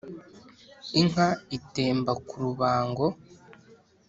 [0.99, 1.27] inka
[1.57, 3.05] itemba ku rubango